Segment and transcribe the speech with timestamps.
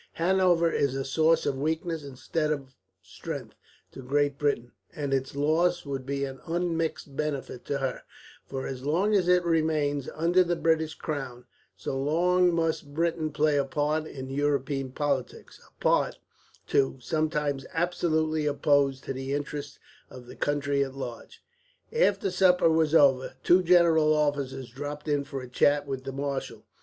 [0.13, 3.53] Hanover is a source of weakness instead of strength
[3.91, 8.01] to Great Britain, and its loss would be an unmixed benefit to her;
[8.47, 11.45] for as long as it remains under the British crown,
[11.75, 16.17] so long must Britain play a part in European politics a part,
[16.65, 19.77] too, sometimes absolutely opposed to the interests
[20.09, 21.43] of the country at large."
[21.93, 26.65] After supper was over, two general officers dropped in for a chat with the marshal.